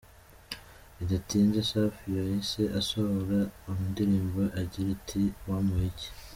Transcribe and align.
Bidatinze, 0.95 1.59
Safi 1.69 2.05
yahise 2.17 2.61
asohora 2.79 3.39
indirimbo 3.85 4.41
igira 4.63 4.89
iti: 4.97 5.21
“Wampoye 5.47 5.87
iki”. 5.93 6.09